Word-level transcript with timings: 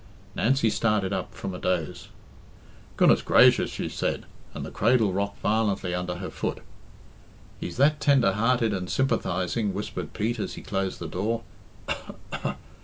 Nancy 0.33 0.71
started 0.71 1.13
up 1.13 1.31
from 1.31 1.53
a 1.53 1.59
doze. 1.59 2.07
"Goodness 2.97 3.21
grazhers!" 3.21 3.69
she 3.69 3.87
cried, 3.87 4.25
and 4.51 4.65
the 4.65 4.71
cradle 4.71 5.13
rocked 5.13 5.37
violently 5.41 5.93
under 5.93 6.15
her 6.15 6.31
foot. 6.31 6.63
"He's 7.59 7.77
that 7.77 7.99
tender 8.01 8.31
hearted 8.31 8.73
and 8.73 8.89
sympathising," 8.89 9.75
whispered 9.75 10.13
Pete 10.13 10.39
as 10.39 10.55
he 10.55 10.63
closed 10.63 10.97
the 10.97 11.07
door. 11.07 11.43